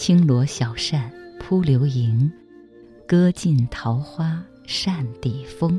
[0.00, 2.32] 轻罗小扇扑流萤，
[3.06, 5.78] 歌尽桃花扇底风。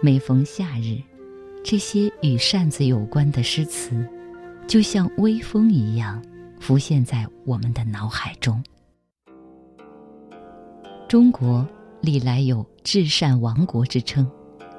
[0.00, 0.98] 每逢夏日，
[1.62, 4.08] 这些与扇子有关的诗词，
[4.66, 6.24] 就像微风一样，
[6.60, 8.64] 浮现在我们的脑海中。
[11.06, 11.68] 中国
[12.00, 14.26] 历来有“至善王国”之称，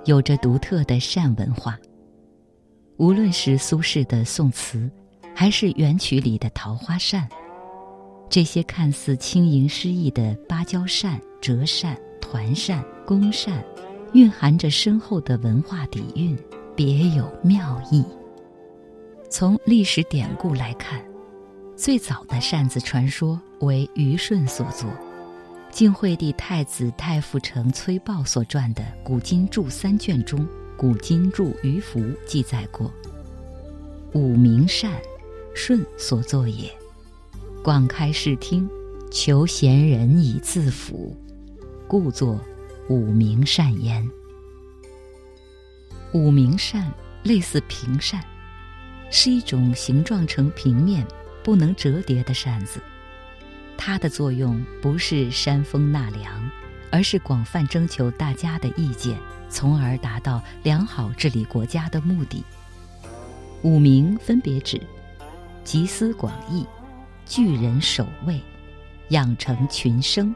[0.05, 1.77] 有着独特的扇文化。
[2.97, 4.89] 无论是苏轼的宋词，
[5.35, 7.30] 还是元曲里的桃花扇，
[8.31, 13.62] 这些看似轻盈诗意的芭蕉扇、折扇、团扇、宫扇。
[14.13, 16.38] 蕴含着深厚的文化底蕴，
[16.75, 18.03] 别有妙意。
[19.30, 21.02] 从历史典故来看，
[21.78, 24.89] 最早的扇子传说为虞舜所作。
[25.70, 30.39] 晋惠帝太子太傅成崔豹所撰的《古今注》三卷中，
[30.77, 32.92] 《古今注于符》记载过
[34.14, 34.92] ：“五明扇，
[35.55, 36.70] 舜所作也。
[37.64, 38.67] 广开视听，
[39.12, 41.16] 求贤人以自辅，
[41.88, 42.40] 故作。”
[42.90, 44.09] 五明扇焉。
[46.12, 46.92] 五明扇
[47.23, 48.22] 类似平扇，
[49.12, 51.06] 是一种形状呈平面、
[51.44, 52.82] 不能折叠的扇子。
[53.78, 56.52] 它的作用不是扇风纳凉，
[56.89, 59.17] 而是广泛征求大家的意见，
[59.48, 62.44] 从而达到良好治理国家的目的。
[63.62, 64.82] 五明分别指
[65.64, 66.66] 集思广益、
[67.25, 68.39] 巨人守卫、
[69.09, 70.36] 养成群生、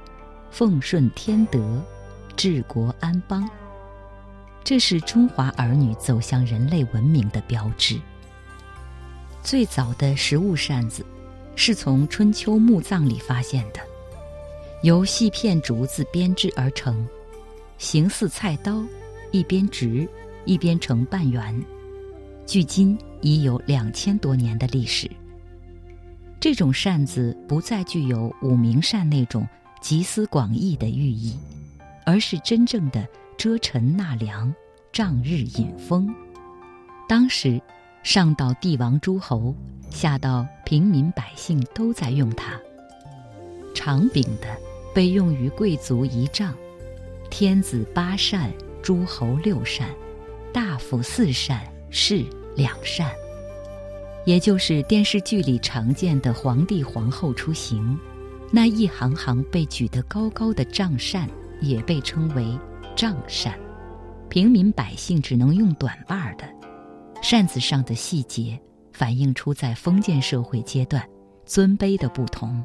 [0.50, 1.82] 奉顺天德。
[2.38, 3.50] 治国安邦，
[4.62, 7.98] 这是中华儿女走向人类文明的标志。
[9.42, 11.06] 最早的实物扇子，
[11.56, 13.80] 是从春秋墓葬里发现的，
[14.84, 17.08] 由细片竹子编制而成，
[17.78, 18.84] 形似菜刀，
[19.32, 20.06] 一边直，
[20.44, 21.64] 一边呈半圆，
[22.46, 25.10] 距今已有两千多年的历史。
[26.46, 29.48] 这种扇子不再具有五明扇那种
[29.82, 31.36] 集思广益的寓意。
[32.06, 33.04] 而是真正的
[33.36, 34.54] 遮尘纳凉、
[34.94, 36.08] 仗日引风。
[37.10, 37.60] 当时，
[38.04, 39.56] 上到帝王诸侯，
[39.90, 42.54] 下到平民百姓，都在用它。
[43.74, 44.56] 长柄的
[44.94, 46.54] 被用于贵族仪仗，
[47.32, 48.54] 天子八扇，
[48.84, 49.90] 诸侯六扇，
[50.54, 52.24] 大夫四扇，士
[52.56, 53.10] 两扇。
[54.26, 57.98] 也就是电视剧里常见的皇帝皇后出行，
[58.52, 61.30] 那一行行被举得高高的帐扇。
[61.62, 62.60] 也被称为
[62.98, 63.58] 帐扇，
[64.28, 66.44] 平民百姓只能用短把儿的。
[67.22, 68.60] 扇子上的细节
[68.92, 71.02] 反映出在封建社会阶段
[71.46, 72.64] 尊卑的不同。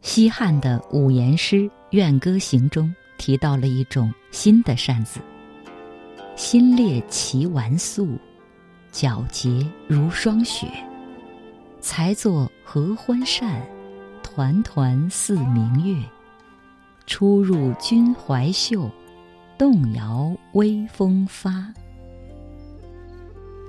[0.00, 1.56] 西汉的五言诗
[1.90, 5.20] 《怨歌行》中提到了一种新的扇子：
[6.34, 8.08] 心裂其丸素，
[8.96, 10.66] 皎洁如霜雪。
[11.82, 13.62] 才作合欢扇，
[14.22, 16.02] 团团似明月。
[17.06, 18.90] 出入君怀袖，
[19.58, 21.70] 动摇微风发。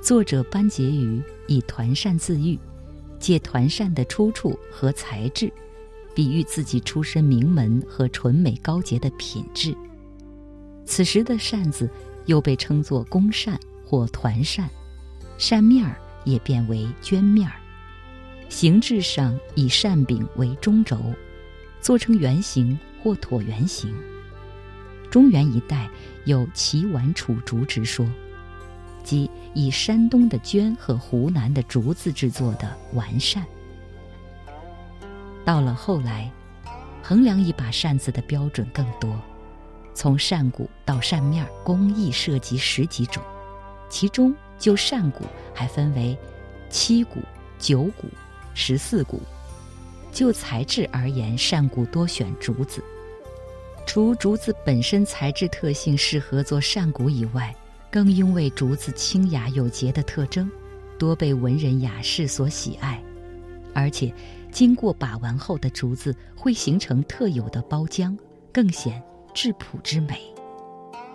[0.01, 2.57] 作者班婕妤以团扇自喻，
[3.19, 5.51] 借团扇的出处和材质，
[6.15, 9.75] 比喻自己出身名门和纯美高洁的品质。
[10.85, 11.89] 此时的扇子
[12.27, 14.69] 又被称作宫扇或团扇，
[15.37, 17.55] 扇面儿也变为绢面儿，
[18.49, 20.99] 形制上以扇柄为中轴，
[21.81, 22.77] 做成圆形。
[23.03, 23.93] 或椭圆形。
[25.09, 25.87] 中原一带
[26.25, 28.05] 有齐碗楚竹之说，
[29.03, 33.45] 即以山东的绢和湖南的竹子制作的完扇。
[35.45, 36.29] 到了后来，
[37.01, 39.17] 衡量一把扇子的标准更多，
[39.93, 43.23] 从扇骨到扇面工艺涉及十几种，
[43.89, 45.23] 其中就扇骨
[45.53, 46.17] 还分为
[46.69, 47.19] 七骨、
[47.59, 48.07] 九骨、
[48.53, 49.21] 十四骨。
[50.11, 52.83] 就材质而言，扇骨多选竹子。
[53.85, 57.55] 除竹子本身材质特性适合做扇骨以外，
[57.91, 60.49] 更因为竹子清雅有节的特征，
[60.97, 63.01] 多被文人雅士所喜爱。
[63.73, 64.11] 而且，
[64.51, 68.17] 经过把玩后的竹子会形成特有的包浆，
[68.51, 69.01] 更显
[69.33, 70.19] 质朴之美。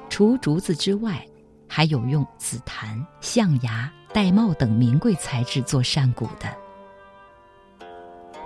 [0.09, 1.27] 除竹子之外，
[1.75, 6.55] 还有用紫檀、象牙、玳瑁等名贵材质做扇骨的。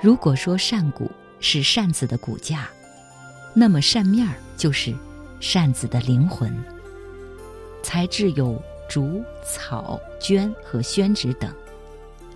[0.00, 2.68] 如果说扇骨是扇子的骨架，
[3.52, 4.94] 那么扇面儿就是
[5.40, 6.56] 扇子的灵魂。
[7.82, 11.52] 材质有竹、草、绢和宣纸等。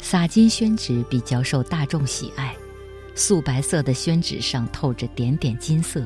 [0.00, 2.52] 洒金宣纸比较受大众喜爱，
[3.14, 6.04] 素白色的宣纸上透着点点金色，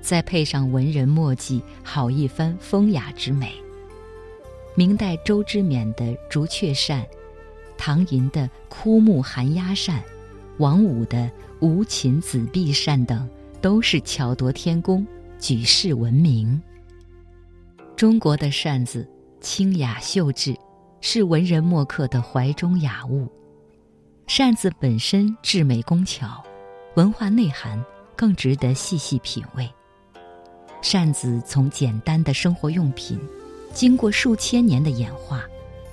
[0.00, 3.52] 再配上文人墨迹，好一番风雅之美。
[4.76, 7.06] 明代周之勉的竹雀扇，
[7.78, 10.02] 唐寅的枯木寒鸦扇，
[10.58, 11.30] 王武的
[11.60, 13.28] 无琴、子壁扇等，
[13.60, 15.06] 都是巧夺天工，
[15.38, 16.60] 举世闻名。
[17.94, 19.08] 中国的扇子
[19.40, 20.56] 清雅秀致，
[21.00, 23.28] 是文人墨客的怀中雅物。
[24.26, 26.42] 扇子本身至美工巧，
[26.96, 27.80] 文化内涵
[28.16, 29.70] 更值得细细品味。
[30.82, 33.20] 扇子从简单的生活用品，
[33.74, 35.44] 经过数千年的演化，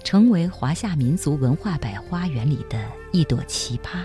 [0.04, 4.04] 成为华夏民族文化百花园里的一朵奇葩，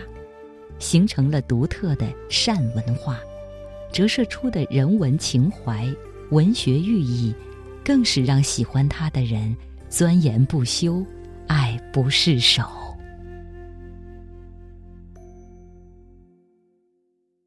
[0.78, 3.20] 形成了独特的善文化，
[3.93, 5.87] 折射出的人文情怀、
[6.31, 7.34] 文学寓意，
[7.84, 9.55] 更是让喜欢它的人
[9.90, 11.05] 钻研不休，
[11.46, 12.64] 爱不释手。